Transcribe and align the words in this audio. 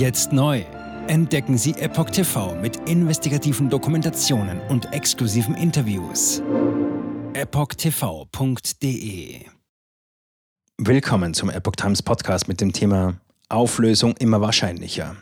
Jetzt 0.00 0.32
neu. 0.32 0.64
Entdecken 1.08 1.58
Sie 1.58 1.72
Epoch 1.72 2.08
TV 2.08 2.54
mit 2.54 2.88
investigativen 2.88 3.68
Dokumentationen 3.68 4.58
und 4.70 4.94
exklusiven 4.94 5.54
Interviews. 5.54 6.40
EpochTV.de 7.34 8.70
Willkommen 10.78 11.34
zum 11.34 11.50
Epoch 11.50 11.76
Times 11.76 12.02
Podcast 12.02 12.48
mit 12.48 12.62
dem 12.62 12.72
Thema 12.72 13.20
Auflösung 13.50 14.16
immer 14.16 14.40
wahrscheinlicher. 14.40 15.16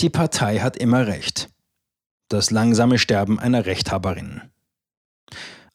Die 0.00 0.10
Partei 0.10 0.58
hat 0.58 0.76
immer 0.76 1.06
Recht. 1.06 1.48
Das 2.28 2.50
langsame 2.50 2.98
Sterben 2.98 3.38
einer 3.38 3.66
Rechthaberin. 3.66 4.50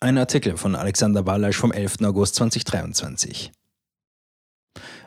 Ein 0.02 0.18
Artikel 0.18 0.58
von 0.58 0.76
Alexander 0.76 1.26
Walasch 1.26 1.56
vom 1.56 1.72
11. 1.72 2.02
August 2.04 2.36
2023. 2.36 3.54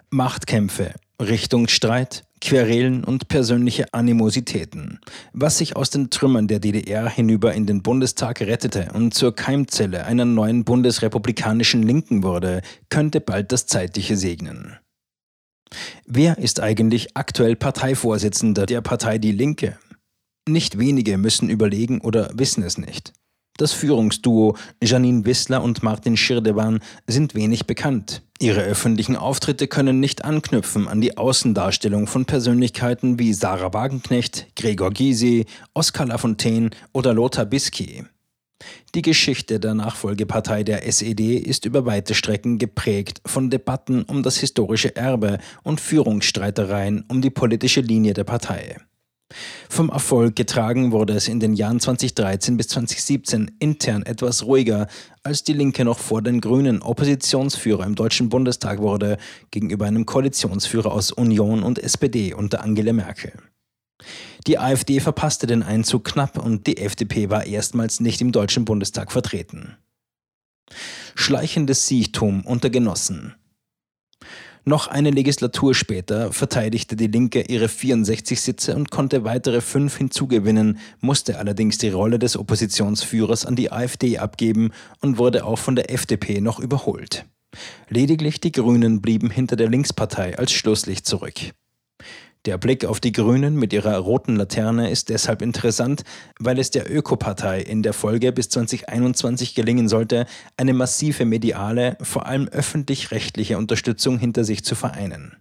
Machtkämpfe, 0.08 0.94
Richtungsstreit, 1.20 2.24
Querelen 2.40 3.04
und 3.04 3.28
persönliche 3.28 3.92
Animositäten. 3.92 5.00
Was 5.32 5.58
sich 5.58 5.76
aus 5.76 5.90
den 5.90 6.10
Trümmern 6.10 6.48
der 6.48 6.60
DDR 6.60 7.08
hinüber 7.08 7.54
in 7.54 7.66
den 7.66 7.82
Bundestag 7.82 8.40
rettete 8.40 8.90
und 8.94 9.14
zur 9.14 9.34
Keimzelle 9.34 10.04
einer 10.04 10.24
neuen 10.24 10.64
bundesrepublikanischen 10.64 11.82
Linken 11.82 12.22
wurde, 12.22 12.62
könnte 12.88 13.20
bald 13.20 13.52
das 13.52 13.66
Zeitliche 13.66 14.16
segnen. 14.16 14.76
Wer 16.06 16.38
ist 16.38 16.60
eigentlich 16.60 17.16
aktuell 17.16 17.56
Parteivorsitzender 17.56 18.66
der 18.66 18.80
Partei 18.80 19.18
Die 19.18 19.32
Linke? 19.32 19.78
Nicht 20.48 20.78
wenige 20.78 21.18
müssen 21.18 21.50
überlegen 21.50 22.00
oder 22.00 22.30
wissen 22.34 22.62
es 22.62 22.78
nicht. 22.78 23.12
Das 23.58 23.72
Führungsduo 23.72 24.56
Janine 24.80 25.24
Wissler 25.24 25.64
und 25.64 25.82
Martin 25.82 26.16
Schirdewan 26.16 26.78
sind 27.08 27.34
wenig 27.34 27.66
bekannt. 27.66 28.22
Ihre 28.38 28.62
öffentlichen 28.62 29.16
Auftritte 29.16 29.66
können 29.66 29.98
nicht 29.98 30.24
anknüpfen 30.24 30.86
an 30.86 31.00
die 31.00 31.18
Außendarstellung 31.18 32.06
von 32.06 32.24
Persönlichkeiten 32.24 33.18
wie 33.18 33.32
Sarah 33.34 33.72
Wagenknecht, 33.72 34.46
Gregor 34.54 34.92
Gysi, 34.92 35.46
Oskar 35.74 36.06
Lafontaine 36.06 36.70
oder 36.92 37.12
Lothar 37.12 37.46
Bisky. 37.46 38.04
Die 38.94 39.02
Geschichte 39.02 39.58
der 39.58 39.74
Nachfolgepartei 39.74 40.62
der 40.62 40.86
SED 40.86 41.38
ist 41.38 41.64
über 41.64 41.84
weite 41.84 42.14
Strecken 42.14 42.58
geprägt 42.58 43.20
von 43.26 43.50
Debatten 43.50 44.04
um 44.04 44.22
das 44.22 44.36
historische 44.36 44.94
Erbe 44.94 45.38
und 45.64 45.80
Führungsstreitereien 45.80 47.04
um 47.08 47.20
die 47.22 47.30
politische 47.30 47.80
Linie 47.80 48.14
der 48.14 48.24
Partei. 48.24 48.76
Vom 49.68 49.90
Erfolg 49.90 50.36
getragen 50.36 50.90
wurde 50.92 51.12
es 51.12 51.28
in 51.28 51.40
den 51.40 51.52
Jahren 51.52 51.80
2013 51.80 52.56
bis 52.56 52.68
2017 52.68 53.50
intern 53.58 54.02
etwas 54.02 54.44
ruhiger, 54.44 54.86
als 55.22 55.44
die 55.44 55.52
Linke 55.52 55.84
noch 55.84 55.98
vor 55.98 56.22
den 56.22 56.40
Grünen 56.40 56.80
Oppositionsführer 56.80 57.84
im 57.84 57.94
Deutschen 57.94 58.30
Bundestag 58.30 58.78
wurde, 58.78 59.18
gegenüber 59.50 59.86
einem 59.86 60.06
Koalitionsführer 60.06 60.90
aus 60.90 61.12
Union 61.12 61.62
und 61.62 61.78
SPD 61.78 62.32
unter 62.32 62.62
Angela 62.64 62.92
Merkel. 62.92 63.32
Die 64.46 64.58
AfD 64.58 65.00
verpasste 65.00 65.46
den 65.46 65.62
Einzug 65.62 66.04
knapp 66.04 66.38
und 66.38 66.66
die 66.66 66.78
FDP 66.78 67.28
war 67.28 67.44
erstmals 67.44 68.00
nicht 68.00 68.20
im 68.20 68.32
Deutschen 68.32 68.64
Bundestag 68.64 69.12
vertreten. 69.12 69.76
Schleichendes 71.14 71.86
Siechtum 71.86 72.46
unter 72.46 72.70
Genossen. 72.70 73.34
Noch 74.68 74.86
eine 74.86 75.10
Legislatur 75.10 75.74
später 75.74 76.30
verteidigte 76.30 76.94
die 76.94 77.06
Linke 77.06 77.40
ihre 77.40 77.70
64 77.70 78.38
Sitze 78.38 78.76
und 78.76 78.90
konnte 78.90 79.24
weitere 79.24 79.62
fünf 79.62 79.96
hinzugewinnen, 79.96 80.76
musste 81.00 81.38
allerdings 81.38 81.78
die 81.78 81.88
Rolle 81.88 82.18
des 82.18 82.36
Oppositionsführers 82.36 83.46
an 83.46 83.56
die 83.56 83.72
AfD 83.72 84.18
abgeben 84.18 84.72
und 85.00 85.16
wurde 85.16 85.46
auch 85.46 85.58
von 85.58 85.74
der 85.74 85.90
FDP 85.90 86.42
noch 86.42 86.60
überholt. 86.60 87.24
Lediglich 87.88 88.42
die 88.42 88.52
Grünen 88.52 89.00
blieben 89.00 89.30
hinter 89.30 89.56
der 89.56 89.70
Linkspartei 89.70 90.36
als 90.36 90.52
Schlusslicht 90.52 91.06
zurück. 91.06 91.40
Der 92.48 92.56
Blick 92.56 92.86
auf 92.86 92.98
die 92.98 93.12
Grünen 93.12 93.56
mit 93.56 93.74
ihrer 93.74 93.98
roten 93.98 94.36
Laterne 94.36 94.88
ist 94.88 95.10
deshalb 95.10 95.42
interessant, 95.42 96.02
weil 96.38 96.58
es 96.58 96.70
der 96.70 96.90
Ökopartei 96.90 97.60
in 97.60 97.82
der 97.82 97.92
Folge 97.92 98.32
bis 98.32 98.48
2021 98.48 99.54
gelingen 99.54 99.86
sollte, 99.86 100.24
eine 100.56 100.72
massive 100.72 101.26
mediale, 101.26 101.98
vor 102.00 102.24
allem 102.24 102.48
öffentlich-rechtliche 102.48 103.58
Unterstützung 103.58 104.18
hinter 104.18 104.44
sich 104.44 104.64
zu 104.64 104.74
vereinen. 104.74 105.36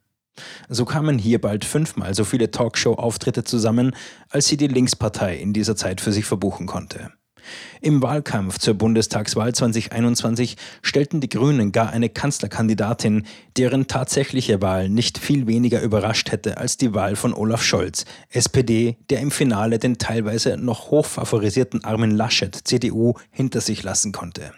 So 0.68 0.84
kamen 0.84 1.18
hier 1.18 1.40
bald 1.40 1.64
fünfmal 1.64 2.14
so 2.14 2.26
viele 2.26 2.52
Talkshow-Auftritte 2.52 3.46
zusammen, 3.46 3.96
als 4.30 4.48
sie 4.48 4.58
die 4.58 4.68
Linkspartei 4.68 5.38
in 5.38 5.54
dieser 5.54 5.78
Zeit 5.78 6.02
für 6.02 6.12
sich 6.12 6.26
verbuchen 6.26 6.68
konnte. 6.68 7.12
Im 7.82 8.02
Wahlkampf 8.02 8.60
zur 8.60 8.74
Bundestagswahl 8.74 9.54
2021 9.54 10.58
stellten 10.82 11.22
die 11.22 11.30
Grünen 11.30 11.72
gar 11.72 11.90
eine 11.90 12.10
Kanzlerkandidatin, 12.10 13.26
deren 13.58 13.88
tatsächliche 13.88 14.62
Wahl 14.62 14.90
nicht 14.90 15.18
viel 15.18 15.48
weniger 15.48 15.82
überrascht 15.82 16.32
hätte 16.32 16.58
als 16.58 16.78
die 16.78 16.94
Wahl 16.94 17.16
von 17.16 17.34
Olaf 17.34 17.64
Scholz, 17.64 18.06
SPD, 18.30 18.98
der 19.10 19.20
im 19.20 19.32
Finale 19.32 19.80
den 19.80 19.98
teilweise 19.98 20.58
noch 20.58 20.92
hochfavorisierten 20.92 21.84
Armin 21.84 22.12
Laschet, 22.12 22.56
CDU, 22.56 23.14
hinter 23.32 23.62
sich 23.62 23.84
lassen 23.84 24.12
konnte. 24.12 24.54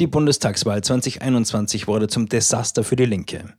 Die 0.00 0.06
Bundestagswahl 0.06 0.84
2021 0.84 1.88
wurde 1.88 2.06
zum 2.06 2.28
Desaster 2.28 2.84
für 2.84 2.94
die 2.94 3.06
Linke. 3.06 3.52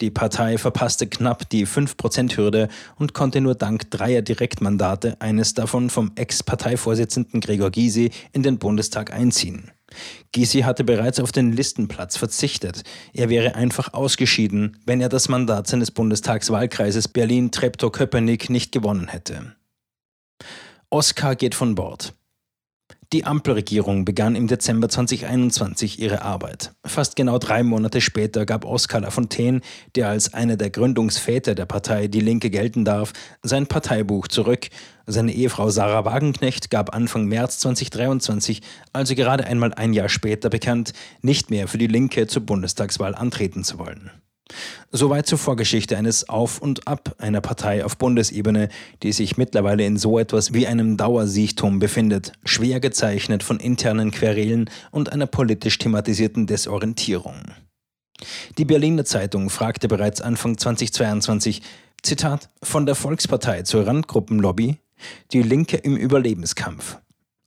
Die 0.00 0.10
Partei 0.10 0.56
verpasste 0.56 1.06
knapp 1.06 1.48
die 1.50 1.66
5%-Hürde 1.66 2.68
und 2.96 3.12
konnte 3.12 3.42
nur 3.42 3.54
dank 3.54 3.90
dreier 3.90 4.22
Direktmandate, 4.22 5.20
eines 5.20 5.52
davon 5.52 5.90
vom 5.90 6.12
Ex-Parteivorsitzenden 6.14 7.40
Gregor 7.40 7.70
Gysi, 7.70 8.10
in 8.32 8.42
den 8.42 8.58
Bundestag 8.58 9.12
einziehen. 9.12 9.70
Gysi 10.32 10.60
hatte 10.60 10.84
bereits 10.84 11.20
auf 11.20 11.32
den 11.32 11.52
Listenplatz 11.52 12.16
verzichtet. 12.16 12.84
Er 13.12 13.28
wäre 13.28 13.54
einfach 13.54 13.92
ausgeschieden, 13.92 14.78
wenn 14.86 15.02
er 15.02 15.10
das 15.10 15.28
Mandat 15.28 15.66
seines 15.66 15.90
Bundestagswahlkreises 15.90 17.08
Berlin-Treptow-Köpenick 17.08 18.48
nicht 18.48 18.72
gewonnen 18.72 19.08
hätte. 19.08 19.54
Oskar 20.88 21.36
geht 21.36 21.54
von 21.54 21.74
Bord. 21.74 22.14
Die 23.12 23.26
Ampelregierung 23.26 24.06
begann 24.06 24.34
im 24.34 24.46
Dezember 24.46 24.88
2021 24.88 26.00
ihre 26.00 26.22
Arbeit. 26.22 26.72
Fast 26.86 27.14
genau 27.14 27.38
drei 27.38 27.62
Monate 27.62 28.00
später 28.00 28.46
gab 28.46 28.64
Oskar 28.64 29.02
Lafontaine, 29.02 29.60
der 29.94 30.08
als 30.08 30.32
einer 30.32 30.56
der 30.56 30.70
Gründungsväter 30.70 31.54
der 31.54 31.66
Partei 31.66 32.08
Die 32.08 32.20
Linke 32.20 32.48
gelten 32.48 32.86
darf, 32.86 33.12
sein 33.42 33.66
Parteibuch 33.66 34.28
zurück. 34.28 34.70
Seine 35.06 35.32
Ehefrau 35.34 35.68
Sarah 35.68 36.06
Wagenknecht 36.06 36.70
gab 36.70 36.94
Anfang 36.94 37.26
März 37.26 37.58
2023, 37.58 38.62
also 38.94 39.14
gerade 39.14 39.44
einmal 39.44 39.74
ein 39.74 39.92
Jahr 39.92 40.08
später, 40.08 40.48
bekannt, 40.48 40.94
nicht 41.20 41.50
mehr 41.50 41.68
für 41.68 41.78
die 41.78 41.88
Linke 41.88 42.28
zur 42.28 42.46
Bundestagswahl 42.46 43.14
antreten 43.14 43.62
zu 43.62 43.78
wollen. 43.78 44.10
Soweit 44.90 45.26
zur 45.26 45.38
Vorgeschichte 45.38 45.96
eines 45.96 46.28
Auf 46.28 46.60
und 46.60 46.86
Ab 46.86 47.14
einer 47.18 47.40
Partei 47.40 47.84
auf 47.84 47.96
Bundesebene, 47.96 48.68
die 49.02 49.12
sich 49.12 49.36
mittlerweile 49.36 49.84
in 49.84 49.96
so 49.96 50.18
etwas 50.18 50.52
wie 50.52 50.66
einem 50.66 50.96
Dauersiechtum 50.96 51.78
befindet, 51.78 52.32
schwer 52.44 52.80
gezeichnet 52.80 53.42
von 53.42 53.58
internen 53.58 54.10
Querelen 54.10 54.70
und 54.90 55.12
einer 55.12 55.26
politisch 55.26 55.78
thematisierten 55.78 56.46
Desorientierung. 56.46 57.42
Die 58.58 58.64
Berliner 58.64 59.04
Zeitung 59.04 59.50
fragte 59.50 59.88
bereits 59.88 60.20
Anfang 60.20 60.56
2022, 60.56 61.62
Zitat, 62.02 62.48
von 62.62 62.86
der 62.86 62.94
Volkspartei 62.94 63.62
zur 63.62 63.86
Randgruppenlobby, 63.86 64.78
die 65.32 65.42
Linke 65.42 65.76
im 65.76 65.96
Überlebenskampf. 65.96 66.98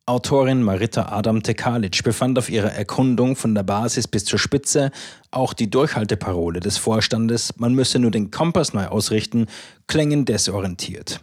Autorin 0.08 0.62
Marita 0.62 1.12
Adam 1.12 1.42
Tekalic 1.42 2.04
befand 2.04 2.38
auf 2.38 2.52
ihrer 2.52 2.72
Erkundung 2.72 3.36
von 3.36 3.56
der 3.56 3.64
Basis 3.64 4.08
bis 4.08 4.24
zur 4.24 4.38
Spitze 4.38 4.92
auch 5.32 5.52
die 5.54 5.68
Durchhalteparole 5.68 6.60
des 6.60 6.78
Vorstandes, 6.78 7.58
man 7.58 7.74
müsse 7.74 7.98
nur 7.98 8.12
den 8.12 8.30
Kompass 8.30 8.76
neu 8.76 8.86
ausrichten, 8.86 9.48
klängen 9.88 10.26
desorientiert. 10.26 11.22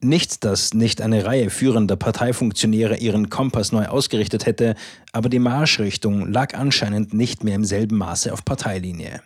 Nicht, 0.00 0.44
dass 0.44 0.74
nicht 0.74 1.02
eine 1.02 1.24
Reihe 1.24 1.50
führender 1.50 1.94
Parteifunktionäre 1.94 2.96
ihren 2.96 3.30
Kompass 3.30 3.70
neu 3.70 3.86
ausgerichtet 3.86 4.44
hätte, 4.44 4.74
aber 5.12 5.28
die 5.28 5.38
Marschrichtung 5.38 6.32
lag 6.32 6.54
anscheinend 6.54 7.14
nicht 7.14 7.44
mehr 7.44 7.54
im 7.54 7.64
selben 7.64 7.96
Maße 7.96 8.32
auf 8.32 8.44
Parteilinie. 8.44 9.22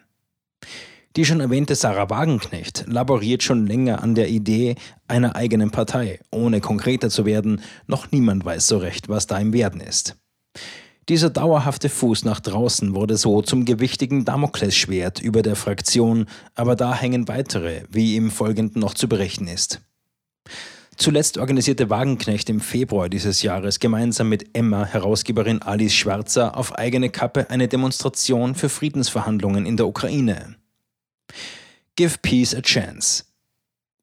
Die 1.17 1.25
schon 1.25 1.39
erwähnte 1.39 1.77
Sarah 1.77 2.11
Wagenknecht 2.11 2.87
laboriert 2.89 3.45
schon 3.45 3.69
länger 3.69 4.03
an 4.03 4.17
der 4.17 4.29
Idee 4.29 4.75
einer 5.07 5.37
eigenen 5.37 5.71
Partei, 5.71 6.19
ohne 6.33 6.61
konkreter 6.61 7.09
zu 7.09 7.25
werden, 7.25 7.61
noch 7.87 8.11
niemand 8.11 8.45
weiß 8.45 8.67
so 8.67 8.79
recht, 8.79 9.09
was 9.09 9.29
da 9.29 9.39
im 9.39 9.53
Werden 9.53 9.81
ist. 9.81 10.17
Dieser 11.09 11.31
dauerhafte 11.31 11.89
Fuß 11.89 12.25
nach 12.25 12.41
draußen 12.41 12.95
wurde 12.97 13.17
so 13.17 13.43
zum 13.43 13.65
gewichtigen 13.65 14.25
Damoklesschwert 14.25 15.21
über 15.21 15.43
der 15.43 15.55
Fraktion, 15.55 16.27
aber 16.55 16.75
da 16.75 16.95
hängen 16.95 17.29
weitere, 17.29 17.83
wie 17.91 18.17
im 18.17 18.33
Folgenden 18.33 18.81
noch 18.81 18.95
zu 18.95 19.09
berichten 19.09 19.47
ist. 19.47 19.83
Zuletzt 20.97 21.39
organisierte 21.39 21.91
Wagenknecht 21.91 22.49
im 22.49 22.61
Februar 22.61 23.09
dieses 23.09 23.43
Jahres 23.43 23.79
gemeinsam 23.79 24.29
mit 24.29 24.57
Emma, 24.57 24.85
Herausgeberin 24.85 25.63
Alice 25.63 25.95
Schwarzer, 25.95 26.57
auf 26.57 26.77
eigene 26.77 27.11
Kappe 27.11 27.51
eine 27.51 27.69
Demonstration 27.69 28.55
für 28.55 28.69
Friedensverhandlungen 28.69 29.67
in 29.67 29.77
der 29.77 29.87
Ukraine. 29.87 30.57
Give 31.97 32.19
Peace 32.23 32.57
a 32.57 32.61
Chance. 32.61 33.23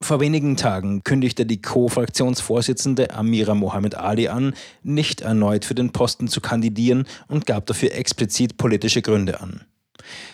Vor 0.01 0.21
wenigen 0.21 0.55
Tagen 0.55 1.03
kündigte 1.03 1.45
die 1.45 1.61
Co-Fraktionsvorsitzende 1.61 3.13
Amira 3.13 3.53
Mohamed 3.53 3.95
Ali 3.95 4.29
an, 4.29 4.53
nicht 4.81 5.19
erneut 5.19 5.65
für 5.65 5.75
den 5.75 5.91
Posten 5.91 6.29
zu 6.29 6.39
kandidieren 6.39 7.05
und 7.27 7.45
gab 7.45 7.65
dafür 7.65 7.93
explizit 7.93 8.55
politische 8.55 9.01
Gründe 9.01 9.41
an. 9.41 9.65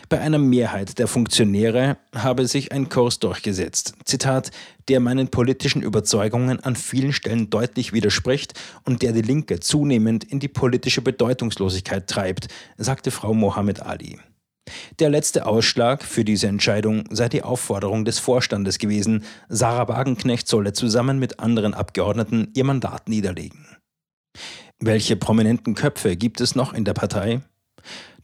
Bei 0.08 0.20
einer 0.20 0.38
Mehrheit 0.38 1.00
der 1.00 1.08
Funktionäre 1.08 1.98
habe 2.14 2.46
sich 2.46 2.72
ein 2.72 2.90
Kurs 2.90 3.18
durchgesetzt, 3.18 3.96
Zitat, 4.06 4.52
der 4.88 5.00
meinen 5.00 5.30
politischen 5.30 5.82
Überzeugungen 5.82 6.60
an 6.60 6.76
vielen 6.76 7.12
Stellen 7.12 7.50
deutlich 7.50 7.92
widerspricht 7.92 8.54
und 8.86 9.02
der 9.02 9.14
die 9.14 9.24
Linke 9.24 9.60
zunehmend 9.60 10.24
in 10.24 10.40
die 10.40 10.48
politische 10.48 11.02
Bedeutungslosigkeit 11.02 12.08
treibt, 12.08 12.50
sagte 12.78 13.10
Frau 13.10 13.34
Mohammed 13.34 13.82
Ali. 13.82 14.20
Der 15.00 15.10
letzte 15.10 15.46
Ausschlag 15.46 16.04
für 16.04 16.26
diese 16.26 16.48
Entscheidung 16.48 17.06
sei 17.10 17.30
die 17.30 17.44
Aufforderung 17.44 18.06
des 18.06 18.20
Vorstandes 18.20 18.78
gewesen, 18.78 19.24
Sarah 19.50 19.88
Wagenknecht 19.88 20.48
solle 20.48 20.74
zusammen 20.74 21.20
mit 21.20 21.40
anderen 21.40 21.74
Abgeordneten 21.74 22.50
ihr 22.54 22.64
Mandat 22.64 23.10
niederlegen. 23.10 23.78
Welche 24.80 25.16
prominenten 25.16 25.74
Köpfe 25.74 26.16
gibt 26.16 26.40
es 26.42 26.56
noch 26.56 26.74
in 26.74 26.86
der 26.86 26.94
Partei? 26.94 27.42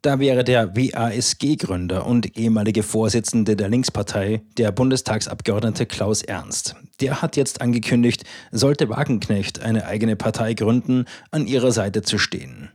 Da 0.04 0.20
wäre 0.20 0.44
der 0.44 0.76
WASG-Gründer 0.76 2.06
und 2.06 2.38
ehemalige 2.38 2.84
Vorsitzende 2.84 3.56
der 3.56 3.70
Linkspartei, 3.70 4.42
der 4.58 4.74
Bundestagsabgeordnete 4.74 5.86
Klaus 5.86 6.22
Ernst. 6.22 6.76
Der 7.00 7.22
hat 7.22 7.38
jetzt 7.38 7.62
angekündigt, 7.62 8.26
sollte 8.52 8.90
Wagenknecht 8.90 9.62
eine 9.62 9.86
eigene 9.86 10.18
Partei 10.18 10.56
gründen, 10.56 11.06
an 11.32 11.48
ihrer 11.48 11.72
Seite 11.72 12.02
zu 12.02 12.18
stehen. 12.18 12.70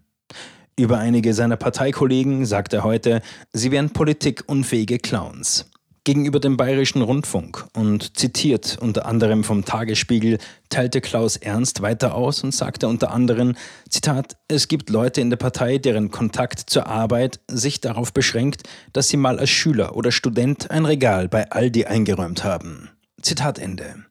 Über 0.79 0.99
einige 0.99 1.35
seiner 1.35 1.57
Parteikollegen 1.57 2.47
sagt 2.47 2.73
er 2.73 2.85
heute, 2.85 3.21
sie 3.53 3.73
wären 3.73 3.91
politikunfähige 3.91 5.01
Clowns 5.01 5.69
gegenüber 6.05 6.39
dem 6.39 6.57
Bayerischen 6.57 7.03
Rundfunk 7.03 7.67
und 7.75 8.17
zitiert 8.17 8.79
unter 8.81 9.05
anderem 9.05 9.45
vom 9.45 9.65
Tagesspiegel, 9.65 10.39
teilte 10.71 11.03
Klaus 11.03 11.37
Ernst 11.37 11.83
weiter 11.83 12.15
aus 12.15 12.45
und 12.45 12.55
sagte 12.55 12.89
unter 12.89 13.11
anderem, 13.11 13.57
Zitat, 13.91 14.37
es 14.47 14.69
gibt 14.69 14.89
Leute 14.89 15.21
in 15.21 15.29
der 15.29 15.37
Partei, 15.37 15.77
deren 15.77 16.11
Kontakt 16.11 16.71
zur 16.71 16.87
Arbeit 16.87 17.41
sich 17.49 17.83
darauf 17.83 18.15
beschränkt, 18.15 18.63
dass 18.95 19.09
sie 19.09 19.19
mal 19.19 19.39
als 19.39 19.51
Schüler 19.51 19.97
oder 19.97 20.13
Student 20.13 20.71
ein 20.71 20.87
Regal 20.87 21.29
bei 21.29 21.51
Aldi 21.51 21.87
eingeräumt 21.87 22.45
haben. 22.45 22.89
Zitat 23.21 23.59
Ende. 23.59 24.07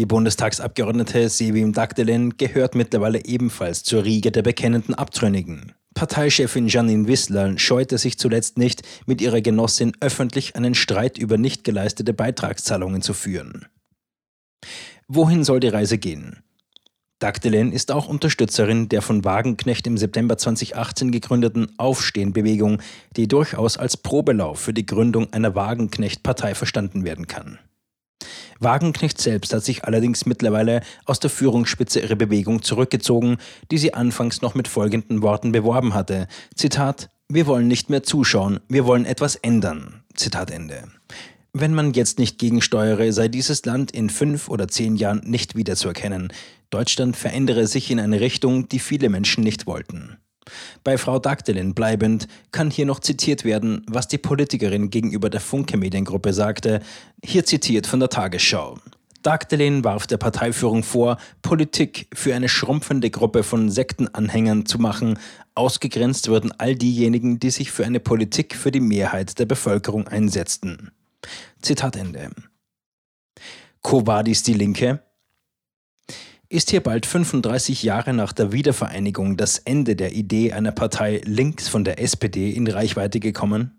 Die 0.00 0.06
Bundestagsabgeordnete 0.06 1.28
Sevim 1.28 1.74
Dagdelen 1.74 2.38
gehört 2.38 2.74
mittlerweile 2.74 3.22
ebenfalls 3.26 3.82
zur 3.82 4.02
Riege 4.02 4.32
der 4.32 4.40
bekennenden 4.40 4.94
Abtrünnigen. 4.94 5.74
Parteichefin 5.92 6.68
Janine 6.68 7.06
Wissler 7.06 7.58
scheute 7.58 7.98
sich 7.98 8.18
zuletzt 8.18 8.56
nicht, 8.56 8.80
mit 9.04 9.20
ihrer 9.20 9.42
Genossin 9.42 9.92
öffentlich 10.00 10.56
einen 10.56 10.74
Streit 10.74 11.18
über 11.18 11.36
nicht 11.36 11.64
geleistete 11.64 12.14
Beitragszahlungen 12.14 13.02
zu 13.02 13.12
führen. 13.12 13.66
Wohin 15.06 15.44
soll 15.44 15.60
die 15.60 15.68
Reise 15.68 15.98
gehen? 15.98 16.38
Dagdelen 17.18 17.70
ist 17.70 17.92
auch 17.92 18.08
Unterstützerin 18.08 18.88
der 18.88 19.02
von 19.02 19.22
Wagenknecht 19.26 19.86
im 19.86 19.98
September 19.98 20.38
2018 20.38 21.10
gegründeten 21.10 21.78
Aufstehen-Bewegung, 21.78 22.80
die 23.18 23.28
durchaus 23.28 23.76
als 23.76 23.98
Probelauf 23.98 24.60
für 24.60 24.72
die 24.72 24.86
Gründung 24.86 25.30
einer 25.34 25.54
Wagenknecht-Partei 25.54 26.54
verstanden 26.54 27.04
werden 27.04 27.26
kann. 27.26 27.58
Wagenknecht 28.60 29.20
selbst 29.20 29.52
hat 29.52 29.64
sich 29.64 29.84
allerdings 29.84 30.26
mittlerweile 30.26 30.82
aus 31.06 31.18
der 31.18 31.30
Führungsspitze 31.30 32.00
ihrer 32.00 32.14
Bewegung 32.14 32.62
zurückgezogen, 32.62 33.38
die 33.70 33.78
sie 33.78 33.94
anfangs 33.94 34.42
noch 34.42 34.54
mit 34.54 34.68
folgenden 34.68 35.22
Worten 35.22 35.50
beworben 35.50 35.94
hatte. 35.94 36.28
Zitat, 36.54 37.10
wir 37.28 37.46
wollen 37.46 37.68
nicht 37.68 37.90
mehr 37.90 38.02
zuschauen, 38.02 38.60
wir 38.68 38.84
wollen 38.84 39.06
etwas 39.06 39.36
ändern. 39.36 40.02
Zitat 40.14 40.50
Ende. 40.50 40.84
Wenn 41.52 41.74
man 41.74 41.94
jetzt 41.94 42.18
nicht 42.18 42.38
gegensteuere, 42.38 43.12
sei 43.12 43.28
dieses 43.28 43.64
Land 43.64 43.90
in 43.90 44.10
fünf 44.10 44.48
oder 44.48 44.68
zehn 44.68 44.94
Jahren 44.94 45.22
nicht 45.24 45.56
wiederzuerkennen. 45.56 46.32
Deutschland 46.68 47.16
verändere 47.16 47.66
sich 47.66 47.90
in 47.90 47.98
eine 47.98 48.20
Richtung, 48.20 48.68
die 48.68 48.78
viele 48.78 49.08
Menschen 49.08 49.42
nicht 49.42 49.66
wollten. 49.66 50.18
Bei 50.84 50.98
Frau 50.98 51.18
Dagdelin 51.18 51.74
bleibend 51.74 52.26
kann 52.50 52.70
hier 52.70 52.86
noch 52.86 53.00
zitiert 53.00 53.44
werden, 53.44 53.84
was 53.88 54.08
die 54.08 54.18
Politikerin 54.18 54.90
gegenüber 54.90 55.30
der 55.30 55.40
Funke 55.40 55.76
Mediengruppe 55.76 56.32
sagte, 56.32 56.80
hier 57.22 57.44
zitiert 57.44 57.86
von 57.86 58.00
der 58.00 58.08
Tagesschau. 58.08 58.78
Dagdelin 59.22 59.84
warf 59.84 60.06
der 60.06 60.16
Parteiführung 60.16 60.82
vor, 60.82 61.18
Politik 61.42 62.08
für 62.14 62.34
eine 62.34 62.48
schrumpfende 62.48 63.10
Gruppe 63.10 63.42
von 63.42 63.70
Sektenanhängern 63.70 64.64
zu 64.64 64.78
machen. 64.78 65.18
Ausgegrenzt 65.54 66.28
würden 66.28 66.52
all 66.56 66.74
diejenigen, 66.74 67.38
die 67.38 67.50
sich 67.50 67.70
für 67.70 67.84
eine 67.84 68.00
Politik 68.00 68.56
für 68.56 68.70
die 68.70 68.80
Mehrheit 68.80 69.38
der 69.38 69.44
Bevölkerung 69.44 70.08
einsetzten. 70.08 70.90
Zitat 71.60 71.96
Ende. 71.96 72.30
Covadis 73.82 74.42
die 74.42 74.54
Linke? 74.54 75.02
Ist 76.50 76.70
hier 76.70 76.82
bald 76.82 77.06
35 77.06 77.84
Jahre 77.84 78.12
nach 78.12 78.32
der 78.32 78.52
Wiedervereinigung 78.52 79.36
das 79.36 79.58
Ende 79.58 79.94
der 79.94 80.12
Idee 80.12 80.52
einer 80.52 80.72
Partei 80.72 81.20
links 81.24 81.68
von 81.68 81.84
der 81.84 82.02
SPD 82.02 82.50
in 82.50 82.66
Reichweite 82.66 83.20
gekommen? 83.20 83.76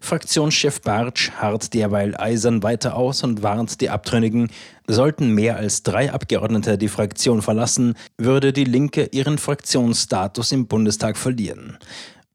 Fraktionschef 0.00 0.80
Bartsch 0.80 1.30
harrt 1.32 1.72
derweil 1.72 2.16
eisern 2.16 2.62
weiter 2.62 2.96
aus 2.96 3.22
und 3.22 3.42
warnt 3.42 3.80
die 3.80 3.90
Abtrünnigen, 3.90 4.50
sollten 4.88 5.32
mehr 5.32 5.56
als 5.56 5.82
drei 5.82 6.12
Abgeordnete 6.12 6.76
die 6.76 6.88
Fraktion 6.88 7.40
verlassen, 7.40 7.94
würde 8.18 8.52
die 8.52 8.64
Linke 8.64 9.08
ihren 9.12 9.38
Fraktionsstatus 9.38 10.50
im 10.50 10.66
Bundestag 10.66 11.16
verlieren. 11.16 11.78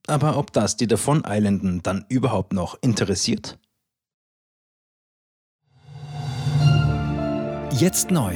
Aber 0.07 0.37
ob 0.37 0.53
das 0.53 0.77
die 0.77 0.87
Davoneilenden 0.87 1.81
dann 1.83 2.05
überhaupt 2.07 2.53
noch 2.53 2.77
interessiert? 2.81 3.57
Jetzt 7.71 8.11
neu 8.11 8.35